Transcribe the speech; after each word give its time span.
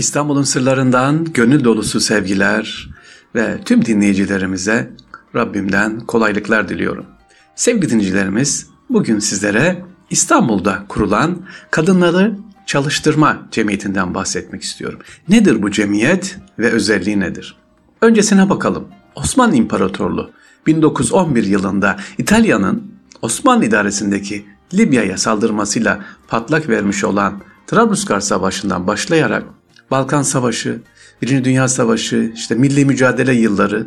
İstanbul'un 0.00 0.42
sırlarından 0.42 1.24
gönül 1.24 1.64
dolusu 1.64 2.00
sevgiler 2.00 2.88
ve 3.34 3.60
tüm 3.64 3.84
dinleyicilerimize 3.84 4.90
Rabbimden 5.34 6.00
kolaylıklar 6.00 6.68
diliyorum. 6.68 7.06
Sevgili 7.54 7.90
dinleyicilerimiz, 7.90 8.66
bugün 8.90 9.18
sizlere 9.18 9.84
İstanbul'da 10.10 10.84
kurulan 10.88 11.42
kadınları 11.70 12.36
çalıştırma 12.66 13.48
cemiyetinden 13.50 14.14
bahsetmek 14.14 14.62
istiyorum. 14.62 14.98
Nedir 15.28 15.62
bu 15.62 15.70
cemiyet 15.70 16.38
ve 16.58 16.70
özelliği 16.70 17.20
nedir? 17.20 17.56
Öncesine 18.02 18.50
bakalım. 18.50 18.88
Osmanlı 19.14 19.56
İmparatorluğu 19.56 20.30
1911 20.66 21.44
yılında 21.44 21.96
İtalya'nın 22.18 22.94
Osmanlı 23.22 23.64
idaresindeki 23.64 24.46
Libya'ya 24.74 25.18
saldırmasıyla 25.18 26.00
patlak 26.28 26.68
vermiş 26.68 27.04
olan 27.04 27.40
Trablusgar 27.66 28.20
Savaşı'ndan 28.20 28.86
başlayarak 28.86 29.59
Balkan 29.90 30.22
Savaşı, 30.22 30.80
Birinci 31.22 31.44
Dünya 31.44 31.68
Savaşı, 31.68 32.32
işte 32.34 32.54
milli 32.54 32.84
mücadele 32.84 33.32
yılları 33.32 33.86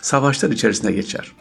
savaşlar 0.00 0.50
içerisinde 0.50 0.92
geçer. 0.92 1.32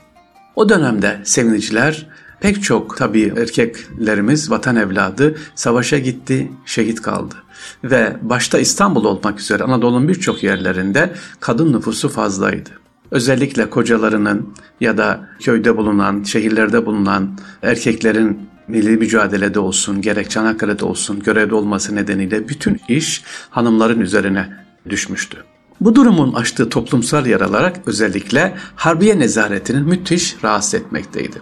O 0.55 0.69
dönemde 0.69 1.21
seviniciler 1.23 2.07
pek 2.39 2.63
çok 2.63 2.97
tabii 2.97 3.33
erkeklerimiz 3.37 4.51
vatan 4.51 4.75
evladı 4.75 5.35
savaşa 5.55 5.97
gitti, 5.97 6.51
şehit 6.65 7.01
kaldı. 7.01 7.35
Ve 7.83 8.17
başta 8.21 8.59
İstanbul 8.59 9.05
olmak 9.05 9.39
üzere 9.39 9.63
Anadolu'nun 9.63 10.07
birçok 10.07 10.43
yerlerinde 10.43 11.13
kadın 11.39 11.73
nüfusu 11.73 12.09
fazlaydı. 12.09 12.69
Özellikle 13.11 13.69
kocalarının 13.69 14.53
ya 14.81 14.97
da 14.97 15.27
köyde 15.39 15.77
bulunan, 15.77 16.23
şehirlerde 16.23 16.85
bulunan 16.85 17.37
erkeklerin 17.61 18.39
milli 18.67 18.97
mücadelede 18.97 19.59
olsun, 19.59 20.01
gerek 20.01 20.29
Çanakkale'de 20.29 20.85
olsun 20.85 21.19
görevde 21.19 21.55
olması 21.55 21.95
nedeniyle 21.95 22.49
bütün 22.49 22.81
iş 22.87 23.23
hanımların 23.49 23.99
üzerine 23.99 24.49
düşmüştü. 24.89 25.37
Bu 25.81 25.95
durumun 25.95 26.33
açtığı 26.33 26.69
toplumsal 26.69 27.25
yaralar 27.25 27.73
özellikle 27.85 28.55
Harbiye 28.75 29.19
Nezaretinin 29.19 29.83
müthiş 29.83 30.35
rahatsız 30.43 30.73
etmekteydi. 30.73 31.41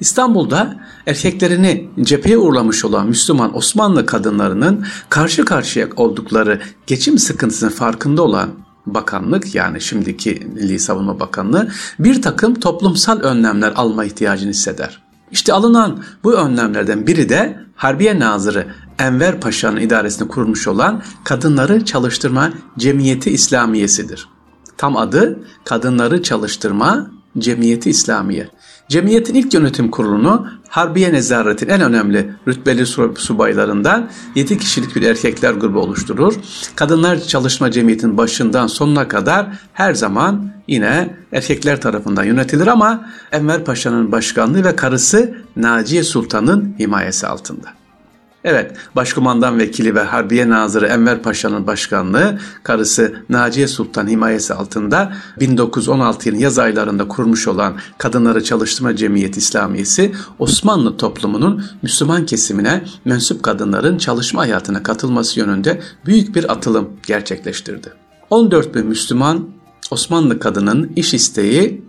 İstanbul'da 0.00 0.80
erkeklerini 1.06 1.90
cepheye 2.00 2.38
uğurlamış 2.38 2.84
olan 2.84 3.06
Müslüman 3.06 3.56
Osmanlı 3.56 4.06
kadınlarının 4.06 4.86
karşı 5.08 5.44
karşıya 5.44 5.88
oldukları 5.96 6.60
geçim 6.86 7.18
sıkıntısının 7.18 7.70
farkında 7.70 8.22
olan 8.22 8.50
bakanlık 8.86 9.54
yani 9.54 9.80
şimdiki 9.80 10.46
Milli 10.54 10.78
Savunma 10.78 11.20
Bakanlığı 11.20 11.68
bir 11.98 12.22
takım 12.22 12.54
toplumsal 12.54 13.20
önlemler 13.20 13.72
alma 13.76 14.04
ihtiyacını 14.04 14.50
hisseder. 14.50 15.07
İşte 15.30 15.52
alınan 15.52 16.04
bu 16.24 16.34
önlemlerden 16.34 17.06
biri 17.06 17.28
de 17.28 17.58
Harbiye 17.76 18.18
Nazırı 18.18 18.66
Enver 18.98 19.40
Paşa'nın 19.40 19.80
idaresinde 19.80 20.28
kurulmuş 20.28 20.68
olan 20.68 21.02
Kadınları 21.24 21.84
Çalıştırma 21.84 22.52
Cemiyeti 22.78 23.30
İslamiyesidir. 23.30 24.28
Tam 24.76 24.96
adı 24.96 25.38
Kadınları 25.64 26.22
Çalıştırma 26.22 27.10
Cemiyeti 27.38 27.90
İslamiye. 27.90 28.48
Cemiyetin 28.88 29.34
ilk 29.34 29.54
yönetim 29.54 29.90
kurulunu 29.90 30.46
Harbiye 30.68 31.12
Nezaret'in 31.12 31.68
en 31.68 31.80
önemli 31.80 32.34
rütbeli 32.48 32.86
subaylarından 33.16 34.10
7 34.34 34.58
kişilik 34.58 34.96
bir 34.96 35.02
erkekler 35.02 35.52
grubu 35.52 35.80
oluşturur. 35.80 36.34
Kadınlar 36.76 37.20
Çalışma 37.20 37.70
Cemiyeti'nin 37.70 38.16
başından 38.16 38.66
sonuna 38.66 39.08
kadar 39.08 39.46
her 39.72 39.94
zaman 39.94 40.52
yine 40.68 41.16
erkekler 41.32 41.80
tarafından 41.80 42.24
yönetilir 42.24 42.66
ama 42.66 43.08
Enver 43.32 43.64
Paşa'nın 43.64 44.12
başkanlığı 44.12 44.64
ve 44.64 44.76
karısı 44.76 45.34
Naciye 45.56 46.02
Sultan'ın 46.02 46.74
himayesi 46.78 47.26
altında. 47.26 47.77
Evet, 48.44 48.72
Başkumandan 48.96 49.58
Vekili 49.58 49.94
ve 49.94 50.00
Harbiye 50.00 50.48
Nazırı 50.48 50.86
Enver 50.86 51.22
Paşa'nın 51.22 51.66
başkanlığı, 51.66 52.38
karısı 52.62 53.24
Naciye 53.28 53.68
Sultan 53.68 54.08
himayesi 54.08 54.54
altında 54.54 55.12
1916 55.40 56.28
yılın 56.28 56.38
yaz 56.38 56.58
aylarında 56.58 57.08
kurulmuş 57.08 57.48
olan 57.48 57.76
Kadınları 57.98 58.44
Çalıştırma 58.44 58.96
Cemiyeti 58.96 59.38
İslamiyesi, 59.38 60.12
Osmanlı 60.38 60.96
toplumunun 60.96 61.64
Müslüman 61.82 62.26
kesimine 62.26 62.84
mensup 63.04 63.42
kadınların 63.42 63.98
çalışma 63.98 64.42
hayatına 64.42 64.82
katılması 64.82 65.40
yönünde 65.40 65.80
büyük 66.06 66.34
bir 66.34 66.52
atılım 66.52 66.88
gerçekleştirdi. 67.06 67.92
14 68.30 68.74
bin 68.74 68.86
Müslüman 68.86 69.48
Osmanlı 69.90 70.38
kadının 70.38 70.92
iş 70.96 71.14
isteği 71.14 71.87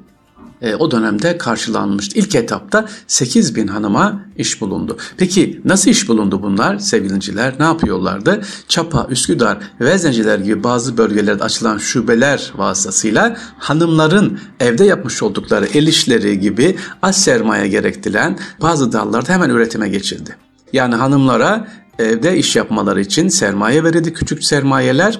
e, 0.62 0.75
o 0.75 0.92
dönemde 0.92 1.38
karşılanmıştı. 1.38 2.20
İlk 2.20 2.36
etapta 2.36 2.86
8 3.08 3.56
bin 3.56 3.68
hanıma 3.68 4.22
iş 4.38 4.62
bulundu. 4.62 4.97
Peki 5.18 5.62
nasıl 5.66 5.92
iş 5.92 6.09
bulundu 6.09 6.44
bunlar 6.44 6.80
sevgilinciler? 6.80 7.53
Ne 7.59 7.66
yapıyorlardı? 7.66 8.42
Çapa, 8.68 9.08
Üsküdar, 9.09 9.58
Vezneciler 9.81 10.40
gibi 10.40 10.64
bazı 10.64 10.97
bölgelerde 10.97 11.44
açılan 11.44 11.78
şubeler 11.78 12.53
vasıtasıyla 12.56 13.38
hanımların 13.58 14.40
evde 14.59 14.86
yapmış 14.86 15.24
oldukları 15.24 15.66
el 15.66 15.88
işleri 15.88 16.40
gibi 16.40 16.78
az 17.02 17.24
sermaye 17.24 17.68
gerektiren 17.68 18.40
bazı 18.62 18.91
dallarda 18.91 19.34
hemen 19.34 19.50
üretime 19.50 19.90
geçildi. 19.90 20.36
Yani 20.74 20.96
hanımlara 20.96 21.68
evde 21.99 22.37
iş 22.37 22.55
yapmaları 22.55 23.01
için 23.01 23.27
sermaye 23.27 23.83
verildi, 23.83 24.13
küçük 24.13 24.43
sermayeler 24.43 25.19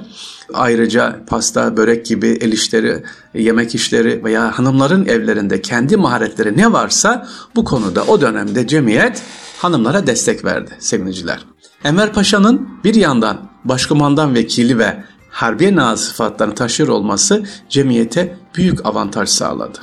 Ayrıca 0.54 1.20
pasta, 1.28 1.78
börek 1.78 2.06
gibi 2.06 2.28
el 2.28 2.52
işleri, 2.52 3.04
yemek 3.34 3.76
işleri 3.76 4.24
veya 4.24 4.60
hanımların 4.60 5.06
evlerinde 5.06 5.62
kendi 5.62 5.98
maharetleri 5.98 6.58
ne 6.58 6.72
varsa 6.72 7.28
bu 7.56 7.64
konuda 7.64 8.04
o 8.04 8.22
dönemde 8.22 8.68
cemiyet 8.68 9.22
hanımlara 9.58 10.08
destek 10.08 10.46
verdi 10.46 10.72
sevgiliciler. 10.80 11.46
Enver 11.84 12.14
Paşa'nın 12.14 12.70
bir 12.84 12.96
yandan 12.96 13.50
başkumandan 13.66 14.36
vekili 14.36 14.78
ve 14.78 15.04
harbiye 15.30 15.76
nazı 15.76 16.06
sıfatlarını 16.06 16.56
taşır 16.56 16.88
olması 16.88 17.44
cemiyete 17.70 18.38
büyük 18.56 18.86
avantaj 18.86 19.30
sağladı. 19.30 19.80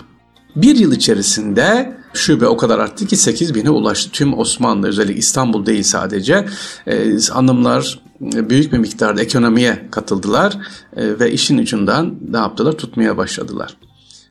Bir 0.57 0.77
yıl 0.77 0.93
içerisinde 0.93 1.97
şube 2.17 2.47
o 2.47 2.57
kadar 2.57 2.79
arttı 2.79 3.07
ki 3.07 3.17
8 3.17 3.55
bine 3.55 3.71
ulaştı. 3.71 4.11
Tüm 4.11 4.39
Osmanlı 4.39 4.89
özellikle 4.89 5.19
İstanbul 5.19 5.67
değil 5.67 5.83
sadece 5.83 6.47
e, 6.87 7.17
hanımlar 7.33 8.01
büyük 8.21 8.73
bir 8.73 8.79
miktarda 8.79 9.23
ekonomiye 9.23 9.89
katıldılar 9.91 10.59
e, 10.97 11.19
ve 11.21 11.33
işin 11.33 11.59
ucundan 11.59 12.15
ne 12.31 12.37
yaptılar? 12.37 12.73
Tutmaya 12.73 13.17
başladılar. 13.17 13.77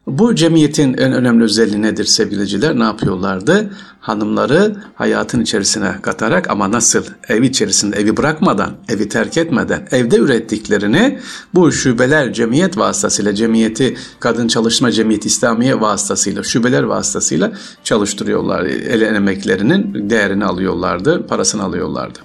Bu 0.08 0.36
cemiyetin 0.36 0.94
en 0.94 1.14
önemli 1.14 1.44
özelliği 1.44 1.82
nedir 1.82 2.06
sevgiliciler? 2.06 2.80
Ne 2.80 2.84
yapıyorlardı? 2.84 3.70
Hanımları 4.00 4.76
hayatın 4.96 5.42
içerisine 5.42 5.96
katarak 6.02 6.50
ama 6.50 6.72
nasıl 6.72 7.04
ev 7.28 7.44
içerisinde 7.44 7.98
evi 7.98 8.18
bırakmadan, 8.18 8.72
evi 8.90 9.10
terk 9.10 9.38
etmeden 9.38 9.88
evde 9.92 10.18
ürettiklerini 10.18 11.20
bu 11.54 11.72
şubeler 11.72 12.34
cemiyet 12.34 12.78
vasıtasıyla, 12.78 13.36
cemiyeti 13.36 13.98
kadın 14.20 14.48
çalışma 14.48 14.92
cemiyeti 14.92 15.28
İslamiye 15.28 15.82
vasıtasıyla, 15.82 16.44
şubeler 16.44 16.84
vasıtasıyla 16.84 17.52
çalıştırıyorlar. 17.84 18.66
El 18.66 19.02
emeklerinin 19.02 20.10
değerini 20.10 20.46
alıyorlardı, 20.46 21.28
parasını 21.28 21.64
alıyorlardı. 21.64 22.20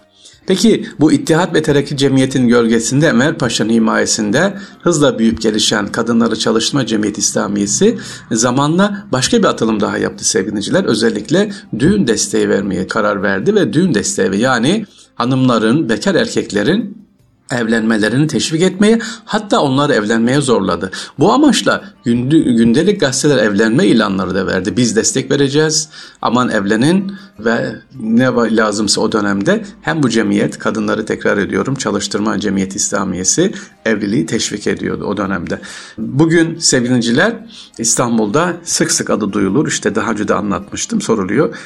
Peki 0.50 0.86
bu 1.00 1.12
İttihat 1.12 1.54
ve 1.54 1.62
Terakki 1.62 1.96
Cemiyeti'nin 1.96 2.48
gölgesinde 2.48 3.06
Enver 3.06 3.38
Paşa'nın 3.38 3.70
himayesinde 3.70 4.56
hızla 4.82 5.18
büyüyüp 5.18 5.40
gelişen 5.40 5.86
Kadınları 5.86 6.38
Çalışma 6.38 6.86
Cemiyeti 6.86 7.20
İslamiyesi 7.20 7.98
zamanla 8.32 9.06
başka 9.12 9.38
bir 9.38 9.44
atılım 9.44 9.80
daha 9.80 9.98
yaptı 9.98 10.28
sevgiliciler. 10.28 10.84
Özellikle 10.84 11.52
düğün 11.78 12.06
desteği 12.06 12.48
vermeye 12.48 12.86
karar 12.86 13.22
verdi 13.22 13.54
ve 13.54 13.72
düğün 13.72 13.94
desteği 13.94 14.40
yani 14.40 14.86
hanımların, 15.14 15.88
bekar 15.88 16.14
erkeklerin 16.14 17.09
evlenmelerini 17.50 18.26
teşvik 18.26 18.62
etmeye 18.62 18.98
hatta 19.24 19.60
onları 19.60 19.94
evlenmeye 19.94 20.40
zorladı. 20.40 20.90
Bu 21.18 21.32
amaçla 21.32 21.84
gündelik 22.04 23.00
gazeteler 23.00 23.42
evlenme 23.42 23.86
ilanları 23.86 24.34
da 24.34 24.46
verdi. 24.46 24.76
Biz 24.76 24.96
destek 24.96 25.30
vereceğiz. 25.30 25.88
Aman 26.22 26.48
evlenin 26.48 27.14
ve 27.38 27.74
ne 28.00 28.24
lazımsa 28.56 29.00
o 29.00 29.12
dönemde 29.12 29.64
hem 29.82 30.02
bu 30.02 30.08
cemiyet 30.08 30.58
kadınları 30.58 31.06
tekrar 31.06 31.38
ediyorum 31.38 31.74
çalıştırma 31.74 32.40
cemiyet 32.40 32.76
İslamiyesi 32.76 33.52
evliliği 33.84 34.26
teşvik 34.26 34.66
ediyordu 34.66 35.04
o 35.04 35.16
dönemde. 35.16 35.60
Bugün 35.98 36.58
sevgiliciler 36.58 37.32
İstanbul'da 37.78 38.56
sık 38.64 38.92
sık 38.92 39.10
adı 39.10 39.32
duyulur. 39.32 39.68
İşte 39.68 39.94
daha 39.94 40.10
önce 40.10 40.28
de 40.28 40.34
anlatmıştım 40.34 41.00
soruluyor. 41.00 41.56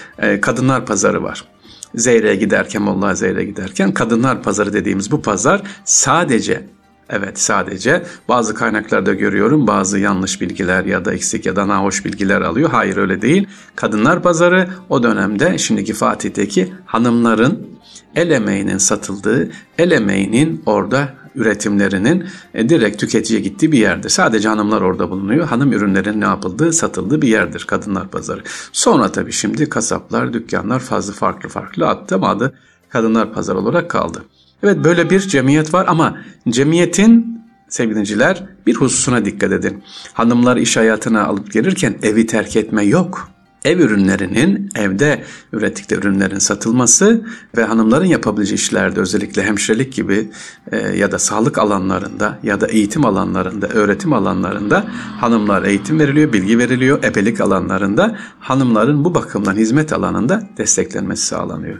Kadınlar 0.41 0.87
pazarı 0.87 1.23
var. 1.23 1.45
Zeyre'ye 1.95 2.37
giderken, 2.37 2.83
Molla 2.83 3.15
Zeyre'ye 3.15 3.47
giderken 3.47 3.95
kadınlar 3.95 4.43
pazarı 4.43 4.73
dediğimiz 4.73 5.11
bu 5.11 5.23
pazar 5.23 5.63
sadece 5.85 6.75
Evet 7.11 7.39
sadece 7.39 8.03
bazı 8.29 8.55
kaynaklarda 8.55 9.15
görüyorum 9.15 9.67
bazı 9.67 9.99
yanlış 9.99 10.41
bilgiler 10.41 10.85
ya 10.85 11.05
da 11.05 11.15
eksik 11.15 11.47
ya 11.47 11.57
da 11.57 11.69
nahoş 11.69 12.05
bilgiler 12.05 12.41
alıyor. 12.41 12.71
Hayır 12.71 12.97
öyle 12.97 13.23
değil. 13.23 13.49
Kadınlar 13.77 14.23
pazarı 14.23 14.69
o 14.89 15.03
dönemde 15.03 15.59
şimdiki 15.59 15.93
Fatih'teki 15.93 16.73
hanımların 16.87 17.67
el 18.15 18.31
emeğinin 18.31 18.79
satıldığı, 18.79 19.51
el 19.79 19.91
emeğinin 19.91 20.63
orada 20.67 21.09
üretimlerinin 21.35 22.25
e, 22.55 22.69
direkt 22.69 23.01
tüketiciye 23.01 23.41
gittiği 23.41 23.73
bir 23.73 23.79
yerdir. 23.79 24.09
Sadece 24.09 24.49
hanımlar 24.49 24.81
orada 24.81 25.11
bulunuyor. 25.11 25.47
Hanım 25.47 25.73
ürünlerin 25.73 26.21
ne 26.21 26.25
yapıldığı, 26.25 26.73
satıldığı 26.73 27.23
bir 27.23 27.29
yerdir 27.29 27.65
kadınlar 27.69 28.09
pazarı. 28.09 28.43
Sonra 28.73 29.13
tabii 29.13 29.33
şimdi 29.33 29.69
kasaplar, 29.69 30.33
dükkanlar 30.33 30.81
fazla 30.81 31.13
farklı 31.13 31.49
farklı 31.49 31.89
attı 31.89 32.15
ama 32.15 32.29
adı 32.29 32.55
kadınlar 32.89 33.33
pazarı 33.33 33.59
olarak 33.59 33.91
kaldı. 33.91 34.25
Evet 34.63 34.85
böyle 34.85 35.11
bir 35.11 35.21
cemiyet 35.21 35.75
var 35.75 35.85
ama 35.89 36.19
cemiyetin 36.49 37.41
sevgiliciler 37.69 38.45
bir 38.67 38.75
hususuna 38.75 39.25
dikkat 39.25 39.53
edin. 39.53 39.85
Hanımlar 40.13 40.57
iş 40.57 40.77
hayatına 40.77 41.25
alıp 41.25 41.53
gelirken 41.53 41.95
evi 42.03 42.27
terk 42.27 42.57
etme 42.57 42.85
yok 42.85 43.34
ev 43.65 43.79
ürünlerinin 43.79 44.71
evde 44.75 45.25
ürettikleri 45.53 46.01
ürünlerin 46.01 46.39
satılması 46.39 47.25
ve 47.57 47.65
hanımların 47.65 48.05
yapabileceği 48.05 48.59
işlerde 48.59 49.01
özellikle 49.01 49.43
hemşirelik 49.43 49.93
gibi 49.93 50.31
e, 50.73 50.77
ya 50.77 51.13
da 51.13 51.19
sağlık 51.19 51.59
alanlarında 51.59 52.39
ya 52.43 52.61
da 52.61 52.67
eğitim 52.67 53.05
alanlarında, 53.05 53.69
öğretim 53.69 54.13
alanlarında 54.13 54.87
hanımlar 55.21 55.63
eğitim 55.63 55.99
veriliyor, 55.99 56.33
bilgi 56.33 56.59
veriliyor. 56.59 57.05
Ebelik 57.05 57.41
alanlarında 57.41 58.19
hanımların 58.41 59.05
bu 59.05 59.15
bakımdan 59.15 59.57
hizmet 59.57 59.93
alanında 59.93 60.43
desteklenmesi 60.59 61.27
sağlanıyor 61.27 61.79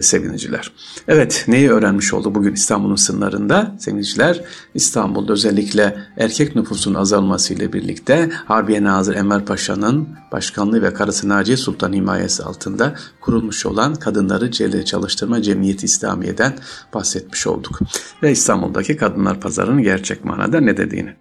sevgiliciler. 0.00 0.72
Evet 1.08 1.44
neyi 1.48 1.70
öğrenmiş 1.70 2.14
oldu 2.14 2.34
bugün 2.34 2.52
İstanbul'un 2.52 2.96
sınırlarında 2.96 3.76
sevgiliciler? 3.78 4.44
İstanbul'da 4.74 5.32
özellikle 5.32 5.96
erkek 6.16 6.56
nüfusun 6.56 6.94
azalmasıyla 6.94 7.72
birlikte 7.72 8.30
Harbiye 8.44 8.84
Nazır 8.84 9.14
Enver 9.14 9.44
Paşa'nın 9.44 10.08
başkanlığı 10.32 10.82
ve 10.82 10.94
karısı 10.94 11.28
Naciye 11.28 11.56
Sultan 11.56 11.92
himayesi 11.92 12.42
altında 12.42 12.94
kurulmuş 13.20 13.66
olan 13.66 13.94
Kadınları 13.94 14.50
Çalıştırma 14.84 15.42
Cemiyeti 15.42 15.86
İslamiye'den 15.86 16.52
bahsetmiş 16.94 17.46
olduk. 17.46 17.78
Ve 18.22 18.30
İstanbul'daki 18.30 18.96
Kadınlar 18.96 19.40
Pazarı'nın 19.40 19.82
gerçek 19.82 20.24
manada 20.24 20.60
ne 20.60 20.76
dediğini. 20.76 21.14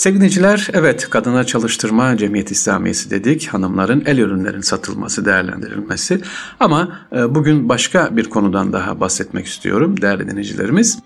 Sevgiliciler, 0.00 0.68
evet 0.72 1.10
kadına 1.10 1.44
çalıştırma 1.44 2.16
cemiyet 2.16 2.50
İslamiyesi 2.50 3.10
dedik. 3.10 3.46
Hanımların 3.46 4.02
el 4.06 4.18
ürünlerin 4.18 4.60
satılması, 4.60 5.24
değerlendirilmesi. 5.24 6.20
Ama 6.60 7.00
e, 7.12 7.34
bugün 7.34 7.68
başka 7.68 8.16
bir 8.16 8.30
konudan 8.30 8.72
daha 8.72 9.00
bahsetmek 9.00 9.46
istiyorum 9.46 10.00
değerli 10.00 10.30
dinleyicilerimiz. 10.30 10.98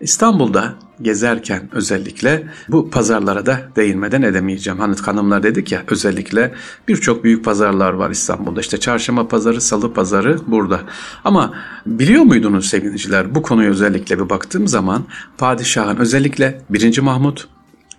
İstanbul'da 0.00 0.74
gezerken 1.02 1.68
özellikle 1.72 2.48
bu 2.68 2.90
pazarlara 2.90 3.46
da 3.46 3.60
değinmeden 3.76 4.22
edemeyeceğim. 4.22 4.78
Hani 4.80 4.96
hanımlar 4.96 5.42
dedik 5.42 5.72
ya 5.72 5.82
özellikle 5.90 6.54
birçok 6.88 7.24
büyük 7.24 7.44
pazarlar 7.44 7.92
var 7.92 8.10
İstanbul'da. 8.10 8.60
İşte 8.60 8.80
çarşamba 8.80 9.28
pazarı, 9.28 9.60
salı 9.60 9.94
pazarı 9.94 10.38
burada. 10.46 10.80
Ama 11.24 11.54
biliyor 11.86 12.22
muydunuz 12.22 12.66
sevgiliciler 12.66 13.34
bu 13.34 13.42
konuya 13.42 13.70
özellikle 13.70 14.18
bir 14.18 14.28
baktığım 14.28 14.68
zaman 14.68 15.04
padişahın 15.38 15.96
özellikle 15.96 16.60
1. 16.70 16.98
Mahmut, 16.98 17.48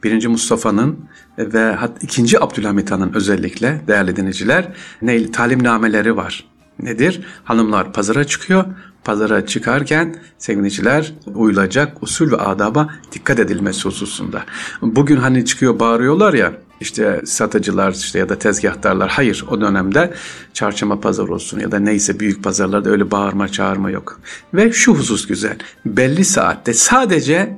1. 0.03 0.27
Mustafa'nın 0.27 0.99
ve 1.38 1.77
2. 2.01 2.44
Abdülhamit 2.44 2.91
Han'ın 2.91 3.13
özellikle 3.13 3.81
değerli 3.88 4.15
dinleyiciler 4.15 4.73
ne, 5.01 5.31
talimnameleri 5.31 6.15
var. 6.15 6.45
Nedir? 6.79 7.21
Hanımlar 7.44 7.94
pazara 7.94 8.23
çıkıyor. 8.23 8.65
Pazara 9.03 9.45
çıkarken 9.45 10.15
sevgiliciler 10.38 11.13
uyulacak 11.35 12.03
usul 12.03 12.31
ve 12.31 12.35
adaba 12.35 12.89
dikkat 13.11 13.39
edilmesi 13.39 13.85
hususunda. 13.85 14.44
Bugün 14.81 15.17
hani 15.17 15.45
çıkıyor 15.45 15.79
bağırıyorlar 15.79 16.33
ya 16.33 16.53
işte 16.81 17.21
satıcılar 17.25 17.91
işte 17.91 18.19
ya 18.19 18.29
da 18.29 18.39
tezgahtarlar 18.39 19.09
hayır 19.09 19.45
o 19.49 19.61
dönemde 19.61 20.13
çarşamba 20.53 20.99
pazar 20.99 21.27
olsun 21.27 21.59
ya 21.59 21.71
da 21.71 21.79
neyse 21.79 22.19
büyük 22.19 22.44
pazarlarda 22.44 22.89
öyle 22.89 23.11
bağırma 23.11 23.47
çağırma 23.47 23.89
yok. 23.89 24.19
Ve 24.53 24.71
şu 24.71 24.94
husus 24.94 25.27
güzel 25.27 25.57
belli 25.85 26.25
saatte 26.25 26.73
sadece 26.73 27.57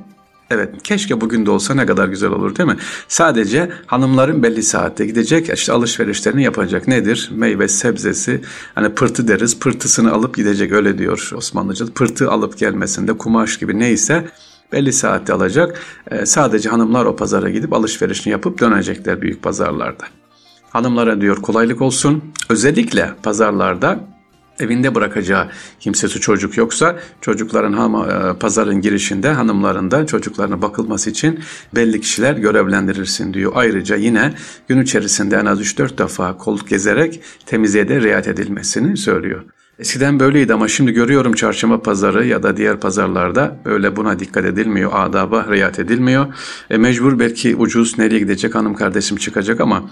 Evet 0.51 0.83
keşke 0.83 1.21
bugün 1.21 1.45
de 1.45 1.51
olsa 1.51 1.73
ne 1.73 1.85
kadar 1.85 2.07
güzel 2.07 2.29
olur 2.29 2.55
değil 2.55 2.69
mi? 2.69 2.77
Sadece 3.07 3.71
hanımların 3.85 4.43
belli 4.43 4.63
saatte 4.63 5.05
gidecek 5.05 5.49
işte 5.49 5.73
alışverişlerini 5.73 6.43
yapacak. 6.43 6.87
Nedir? 6.87 7.29
Meyve 7.33 7.67
sebzesi 7.67 8.41
hani 8.75 8.89
pırtı 8.89 9.27
deriz 9.27 9.59
pırtısını 9.59 10.11
alıp 10.11 10.35
gidecek 10.35 10.71
öyle 10.71 10.97
diyor 10.97 11.31
Osmanlıca. 11.35 11.85
Pırtı 11.85 12.31
alıp 12.31 12.57
gelmesinde 12.57 13.13
kumaş 13.13 13.57
gibi 13.57 13.79
neyse 13.79 14.29
belli 14.71 14.93
saatte 14.93 15.33
alacak. 15.33 15.79
Ee, 16.11 16.25
sadece 16.25 16.69
hanımlar 16.69 17.05
o 17.05 17.15
pazara 17.15 17.49
gidip 17.49 17.73
alışverişini 17.73 18.31
yapıp 18.31 18.59
dönecekler 18.59 19.21
büyük 19.21 19.43
pazarlarda. 19.43 20.05
Hanımlara 20.69 21.21
diyor 21.21 21.37
kolaylık 21.41 21.81
olsun. 21.81 22.23
Özellikle 22.49 23.11
pazarlarda 23.23 23.99
evinde 24.59 24.95
bırakacağı 24.95 25.47
kimsesi 25.79 26.19
çocuk 26.19 26.57
yoksa 26.57 26.99
çocukların 27.21 27.73
ham, 27.73 27.95
e, 27.95 28.39
pazarın 28.39 28.81
girişinde 28.81 29.29
hanımlarında 29.29 30.05
çocuklarına 30.05 30.61
bakılması 30.61 31.09
için 31.09 31.39
belli 31.75 32.01
kişiler 32.01 32.33
görevlendirilsin 32.33 33.33
diyor. 33.33 33.51
Ayrıca 33.55 33.95
yine 33.95 34.33
gün 34.67 34.81
içerisinde 34.81 35.35
en 35.35 35.45
az 35.45 35.61
3-4 35.61 35.97
defa 35.97 36.37
kol 36.37 36.59
gezerek 36.69 37.21
temizliğe 37.45 37.89
de 37.89 38.01
riayet 38.01 38.27
edilmesini 38.27 38.97
söylüyor. 38.97 39.43
Eskiden 39.79 40.19
böyleydi 40.19 40.53
ama 40.53 40.67
şimdi 40.67 40.91
görüyorum 40.91 41.33
çarşamba 41.33 41.81
pazarı 41.81 42.25
ya 42.25 42.43
da 42.43 42.57
diğer 42.57 42.79
pazarlarda 42.79 43.57
böyle 43.65 43.95
buna 43.95 44.19
dikkat 44.19 44.45
edilmiyor, 44.45 44.91
adaba 44.93 45.45
riayet 45.51 45.79
edilmiyor. 45.79 46.25
E 46.69 46.77
mecbur 46.77 47.19
belki 47.19 47.55
ucuz 47.55 47.99
nereye 47.99 48.19
gidecek 48.19 48.55
hanım 48.55 48.75
kardeşim 48.75 49.17
çıkacak 49.17 49.61
ama 49.61 49.89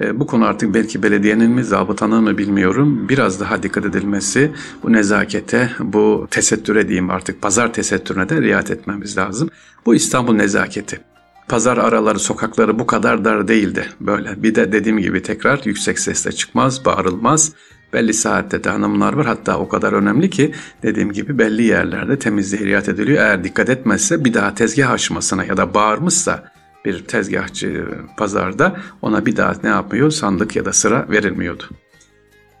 e, 0.00 0.20
bu 0.20 0.26
konu 0.26 0.44
artık 0.44 0.74
belki 0.74 1.02
belediyenin 1.02 1.50
mi, 1.50 1.64
zabıtanın 1.64 2.24
mı 2.24 2.38
bilmiyorum. 2.38 3.08
Biraz 3.08 3.40
daha 3.40 3.62
dikkat 3.62 3.84
edilmesi, 3.84 4.50
bu 4.82 4.92
nezakete, 4.92 5.70
bu 5.80 6.26
tesettüre 6.30 6.88
diyeyim 6.88 7.10
artık 7.10 7.42
pazar 7.42 7.72
tesettürüne 7.72 8.28
de 8.28 8.42
riayet 8.42 8.70
etmemiz 8.70 9.16
lazım. 9.16 9.48
Bu 9.86 9.94
İstanbul 9.94 10.34
nezaketi. 10.34 11.00
Pazar 11.48 11.76
araları, 11.76 12.18
sokakları 12.18 12.78
bu 12.78 12.86
kadar 12.86 13.24
dar 13.24 13.48
değildi 13.48 13.84
böyle. 14.00 14.42
Bir 14.42 14.54
de 14.54 14.72
dediğim 14.72 14.98
gibi 14.98 15.22
tekrar 15.22 15.60
yüksek 15.64 15.98
sesle 15.98 16.32
çıkmaz, 16.32 16.84
bağırılmaz. 16.84 17.52
Belli 17.92 18.14
saatte 18.14 18.64
de 18.64 18.70
hanımlar 18.70 19.12
var. 19.12 19.26
Hatta 19.26 19.58
o 19.58 19.68
kadar 19.68 19.92
önemli 19.92 20.30
ki 20.30 20.52
dediğim 20.82 21.12
gibi 21.12 21.38
belli 21.38 21.62
yerlerde 21.62 22.18
temizliğe 22.18 22.64
riayet 22.64 22.88
ediliyor. 22.88 23.22
Eğer 23.22 23.44
dikkat 23.44 23.68
etmezse 23.68 24.24
bir 24.24 24.34
daha 24.34 24.54
tezgah 24.54 24.90
açmasına 24.90 25.44
ya 25.44 25.56
da 25.56 25.74
bağırmışsa 25.74 26.44
bir 26.84 27.04
tezgahçı 27.04 27.88
pazarda 28.16 28.76
ona 29.02 29.26
bir 29.26 29.36
daha 29.36 29.54
ne 29.62 29.68
yapmıyor 29.68 30.10
sandık 30.10 30.56
ya 30.56 30.64
da 30.64 30.72
sıra 30.72 31.06
verilmiyordu. 31.10 31.64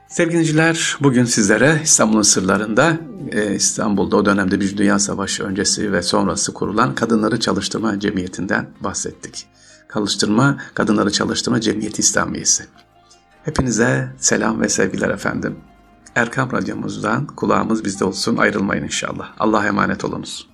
Sevgiliciler 0.08 0.96
bugün 1.00 1.24
sizlere 1.24 1.80
İstanbul'un 1.84 2.22
sırlarında 2.22 2.98
e, 3.32 3.54
İstanbul'da 3.54 4.16
o 4.16 4.24
dönemde 4.24 4.60
bir 4.60 4.76
Dünya 4.76 4.98
Savaşı 4.98 5.44
öncesi 5.44 5.92
ve 5.92 6.02
sonrası 6.02 6.54
kurulan 6.54 6.94
Kadınları 6.94 7.40
Çalıştırma 7.40 8.00
Cemiyeti'nden 8.00 8.70
bahsettik. 8.80 9.46
Çalıştırma, 9.94 10.58
Kadınları 10.74 11.12
Çalıştırma 11.12 11.60
Cemiyeti 11.60 12.00
İslamiyesi. 12.00 12.64
Hepinize 13.44 14.12
selam 14.18 14.60
ve 14.60 14.68
sevgiler 14.68 15.10
efendim. 15.10 15.56
Erkam 16.14 16.52
Radyomuzdan 16.52 17.26
kulağımız 17.26 17.84
bizde 17.84 18.04
olsun 18.04 18.36
ayrılmayın 18.36 18.84
inşallah. 18.84 19.32
Allah'a 19.38 19.66
emanet 19.66 20.04
olunuz. 20.04 20.53